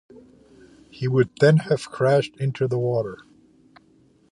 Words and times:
He 0.89 1.07
would 1.07 1.29
then 1.39 1.57
have 1.57 1.91
crashed 1.91 2.35
into 2.37 2.67
the 2.67 2.79
water. 2.79 3.19